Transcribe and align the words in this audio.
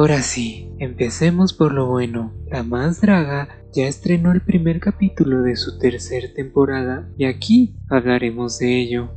Ahora 0.00 0.22
sí, 0.22 0.66
empecemos 0.78 1.52
por 1.52 1.74
lo 1.74 1.84
bueno. 1.84 2.32
La 2.50 2.62
más 2.62 3.02
draga 3.02 3.50
ya 3.74 3.86
estrenó 3.86 4.32
el 4.32 4.40
primer 4.40 4.80
capítulo 4.80 5.42
de 5.42 5.56
su 5.56 5.78
tercera 5.78 6.26
temporada 6.32 7.06
y 7.18 7.26
aquí 7.26 7.76
hablaremos 7.90 8.58
de 8.58 8.80
ello. 8.80 9.10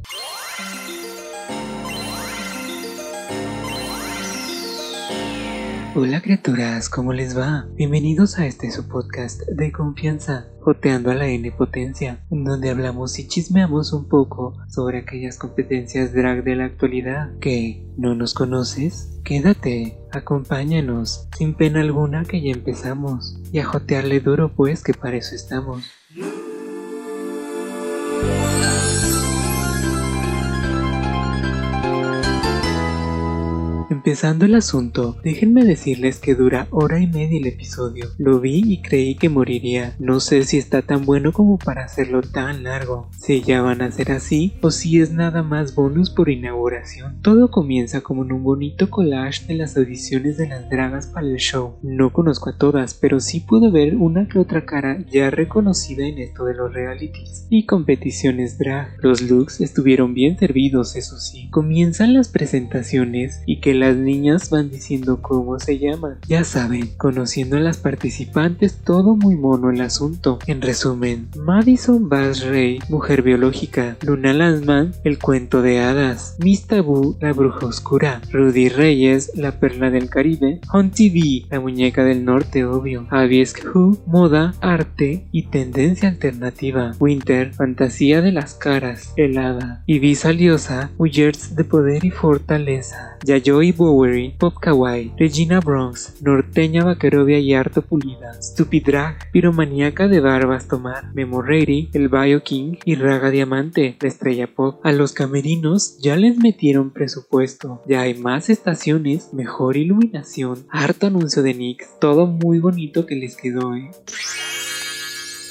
Hola 5.96 6.22
criaturas, 6.22 6.90
¿cómo 6.90 7.14
les 7.14 7.38
va? 7.38 7.68
Bienvenidos 7.76 8.40
a 8.40 8.48
este 8.48 8.72
su 8.72 8.88
podcast 8.88 9.42
de 9.44 9.72
confianza, 9.72 10.48
Joteando 10.62 11.12
a 11.12 11.14
la 11.14 11.28
N 11.28 11.52
Potencia, 11.52 12.26
en 12.32 12.44
donde 12.44 12.72
hablamos 12.72 13.20
y 13.20 13.28
chismeamos 13.28 13.94
un 13.94 14.08
poco 14.10 14.58
sobre 14.68 14.98
aquellas 14.98 15.38
competencias 15.38 16.12
drag 16.12 16.44
de 16.44 16.56
la 16.56 16.66
actualidad. 16.66 17.38
que 17.40 17.86
¿No 17.96 18.16
nos 18.16 18.34
conoces? 18.34 19.20
Quédate, 19.24 20.00
acompáñanos, 20.12 21.28
sin 21.38 21.54
pena 21.54 21.82
alguna 21.82 22.24
que 22.24 22.42
ya 22.42 22.50
empezamos, 22.50 23.40
y 23.52 23.60
a 23.60 23.66
jotearle 23.66 24.20
duro 24.20 24.52
pues 24.56 24.84
que 24.84 24.96
para 24.96 25.18
eso 25.18 25.36
estamos. 25.36 25.84
Empezando 33.94 34.46
el 34.46 34.56
asunto, 34.56 35.18
déjenme 35.24 35.64
decirles 35.64 36.18
que 36.18 36.34
dura 36.34 36.66
hora 36.72 37.00
y 37.00 37.06
media 37.06 37.38
el 37.38 37.46
episodio. 37.46 38.08
Lo 38.18 38.40
vi 38.40 38.64
y 38.66 38.82
creí 38.82 39.14
que 39.14 39.30
moriría. 39.30 39.96
No 40.00 40.20
sé 40.20 40.46
si 40.46 40.58
está 40.58 40.82
tan 40.82 41.06
bueno 41.06 41.32
como 41.32 41.60
para 41.60 41.86
hacerlo 41.86 42.22
tan 42.24 42.64
largo. 42.64 43.08
Si 43.16 43.44
ya 43.44 43.62
van 43.62 43.84
a 43.84 43.92
ser 43.92 44.12
así 44.12 44.54
o 44.62 44.72
si 44.72 45.00
es 45.00 45.12
nada 45.12 45.44
más 45.44 45.76
bonus 45.76 46.10
por 46.10 46.30
inauguración. 46.30 47.22
Todo 47.22 47.52
comienza 47.52 48.02
como 48.02 48.24
en 48.24 48.32
un 48.32 48.44
bonito 48.44 48.90
collage 48.90 49.46
de 49.46 49.54
las 49.54 49.78
audiciones 49.78 50.38
de 50.38 50.48
las 50.48 50.68
dragas 50.72 51.06
para 51.06 51.28
el 51.28 51.38
show. 51.38 51.76
No 51.84 52.12
conozco 52.12 52.50
a 52.50 52.58
todas, 52.58 52.96
pero 52.96 53.20
sí 53.20 53.42
puedo 53.42 53.72
ver 53.72 53.96
una 53.96 54.28
que 54.28 54.40
otra 54.40 54.66
cara 54.66 55.06
ya 55.12 55.30
reconocida 55.30 56.08
en 56.08 56.18
esto 56.18 56.46
de 56.46 56.56
los 56.56 56.74
realities 56.74 57.46
y 57.52 57.68
competiciones 57.68 58.58
drag. 58.58 58.98
Los 59.04 59.22
looks 59.22 59.62
estuvieron 59.62 60.16
bien 60.16 60.40
servidos, 60.40 60.96
eso 60.96 61.20
sí. 61.20 61.48
Comienzan 61.52 62.16
las 62.16 62.30
presentaciones 62.30 63.44
y 63.46 63.62
que 63.62 63.83
las 63.84 63.98
niñas 63.98 64.50
van 64.50 64.70
diciendo 64.70 65.20
cómo 65.22 65.60
se 65.60 65.78
llaman. 65.78 66.18
Ya 66.26 66.46
saben, 66.46 66.92
conociendo 66.96 67.58
a 67.58 67.60
las 67.60 67.78
participantes, 67.78 68.78
todo 68.78 69.18
muy 69.18 69.36
mono 69.36 69.72
el 69.72 69.82
asunto. 69.82 70.40
En 70.48 70.62
resumen, 70.62 71.28
Madison 71.36 72.08
Bass 72.08 72.46
Ray, 72.46 72.80
mujer 72.88 73.24
biológica, 73.24 73.98
Luna 74.02 74.32
Lanzman, 74.32 74.94
el 75.04 75.20
cuento 75.20 75.62
de 75.62 75.82
hadas, 75.82 76.38
Miss 76.40 76.66
Taboo, 76.66 77.18
la 77.20 77.34
bruja 77.34 77.66
oscura, 77.66 78.22
Rudy 78.32 78.70
Reyes, 78.70 79.32
la 79.36 79.60
perla 79.60 79.92
del 79.92 80.10
Caribe, 80.10 80.62
Hunty 80.74 81.10
B, 81.10 81.46
la 81.50 81.60
muñeca 81.60 82.06
del 82.06 82.24
norte 82.24 82.64
obvio, 82.64 83.06
Abiesk 83.10 83.66
Who, 83.66 83.98
moda, 84.06 84.54
arte 84.62 85.28
y 85.34 85.48
tendencia 85.48 86.08
alternativa, 86.08 86.94
Winter, 87.02 87.54
fantasía 87.54 88.22
de 88.22 88.32
las 88.32 88.54
caras, 88.54 89.12
helada, 89.18 89.84
y 89.86 90.00
Liosa, 90.00 90.92
Mujeres 90.98 91.56
de 91.58 91.66
poder 91.66 92.06
y 92.06 92.12
fortaleza, 92.12 93.18
Yayoi 93.26 93.73
Bowery, 93.76 94.36
Pop 94.38 94.56
Kawaii, 94.60 95.12
Regina 95.18 95.60
Bronx, 95.60 96.22
Norteña 96.22 96.84
Vaquerovia 96.84 97.40
y 97.40 97.54
Harto 97.54 97.82
Pulida, 97.82 98.34
Stupid 98.42 98.86
Drag, 98.86 99.32
Piromaníaca 99.32 100.08
de 100.08 100.20
Barbas 100.20 100.68
Tomar, 100.68 101.14
Memo 101.14 101.44
El 101.46 102.10
Bio 102.10 102.44
King 102.44 102.78
y 102.86 102.96
Raga 102.96 103.30
Diamante, 103.30 103.98
la 104.00 104.08
estrella 104.08 104.48
pop. 104.48 104.80
A 104.86 104.92
los 104.92 105.14
camerinos 105.14 105.98
ya 106.00 106.16
les 106.16 106.38
metieron 106.38 106.92
presupuesto, 106.92 107.82
ya 107.88 108.02
hay 108.02 108.14
más 108.14 108.50
estaciones, 108.50 109.34
mejor 109.34 109.78
iluminación, 109.78 110.66
harto 110.70 111.08
anuncio 111.08 111.44
de 111.44 111.54
Nix, 111.54 111.88
todo 112.00 112.28
muy 112.28 112.60
bonito 112.60 113.06
que 113.06 113.16
les 113.16 113.36
quedó, 113.36 113.76
eh. 113.76 113.92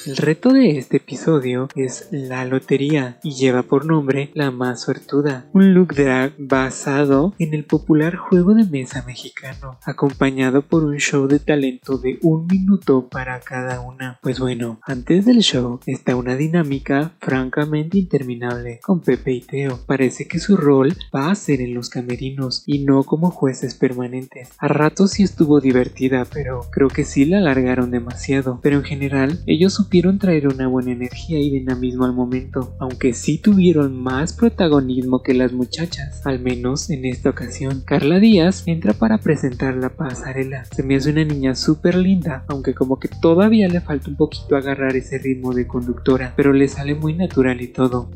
El 0.05 0.17
reto 0.17 0.53
de 0.53 0.79
este 0.79 0.97
episodio 0.97 1.69
es 1.77 2.09
la 2.11 2.45
lotería 2.45 3.21
y 3.23 3.35
lleva 3.35 3.63
por 3.63 3.87
nombre 3.87 4.33
La 4.35 4.51
Más 4.51 4.83
Suertuda, 4.83 5.47
un 5.53 5.75
look 5.75 5.95
drag 5.95 6.35
basado 6.39 7.35
en 7.39 7.55
el 7.55 7.65
popular 7.65 8.17
juego 8.17 8.53
de 8.55 8.65
mesa 8.65 9.05
mexicano, 9.07 9.79
acompañado 9.85 10.63
por 10.63 10.83
un 10.83 10.97
show 10.97 11.29
de 11.29 11.39
talento 11.39 11.99
de 11.99 12.19
un 12.23 12.49
minuto 12.49 13.09
para 13.09 13.39
cada 13.39 13.81
una. 13.81 14.19
Pues 14.23 14.41
bueno, 14.41 14.81
antes 14.83 15.25
del 15.25 15.39
show 15.39 15.79
está 15.87 16.17
una 16.17 16.35
dinámica 16.35 17.13
francamente 17.21 17.99
interminable 17.99 18.81
con 18.83 19.03
Pepe 19.03 19.33
y 19.35 19.41
Teo. 19.43 19.79
Parece 19.87 20.27
que 20.27 20.41
su 20.41 20.57
rol 20.57 20.97
va 21.15 21.31
a 21.31 21.35
ser 21.37 21.61
en 21.61 21.75
los 21.75 21.91
camerinos 21.91 22.65
y 22.67 22.81
no 22.81 23.05
como 23.05 23.31
jueces 23.31 23.77
permanentes. 23.77 24.51
A 24.59 24.67
ratos 24.67 25.13
sí 25.13 25.23
estuvo 25.23 25.61
divertida, 25.61 26.25
pero 26.25 26.63
creo 26.73 26.89
que 26.89 27.05
sí 27.05 27.25
la 27.25 27.39
alargaron 27.39 27.93
demasiado. 27.93 28.59
Pero 28.63 28.79
en 28.79 28.85
general, 28.85 29.39
ellos 29.47 29.75
supieron 29.75 29.92
traer 30.01 30.49
una 30.49 30.69
buena 30.69 30.93
energía 30.93 31.39
y 31.39 31.51
dinamismo 31.51 32.07
al 32.07 32.15
momento, 32.15 32.75
aunque 32.79 33.13
sí 33.13 33.37
tuvieron 33.37 34.01
más 34.03 34.33
protagonismo 34.33 35.23
que 35.23 35.35
las 35.35 35.53
muchachas, 35.53 36.27
al 36.27 36.41
menos 36.41 36.89
en 36.89 37.05
esta 37.05 37.29
ocasión. 37.29 37.83
Carla 37.85 38.19
Díaz 38.19 38.63
entra 38.67 38.95
para 38.95 39.19
presentar 39.19 39.77
la 39.77 39.91
pasarela. 39.91 40.65
Se 40.65 40.83
me 40.83 40.97
hace 40.97 41.11
una 41.11 41.25
niña 41.25 41.55
súper 41.55 41.95
linda, 41.97 42.45
aunque 42.49 42.73
como 42.75 42.99
que 42.99 43.09
todavía 43.09 43.69
le 43.69 43.83
falta 43.83 44.09
un 44.09 44.17
poquito 44.17 44.57
agarrar 44.57 44.97
ese 44.97 45.19
ritmo 45.19 45.53
de 45.53 45.67
conductora, 45.67 46.33
pero 46.37 46.55
le 46.55 46.69
sale 46.69 46.95
muy 46.95 47.13
natural 47.13 47.61
y 47.61 47.69
todo. 47.69 48.09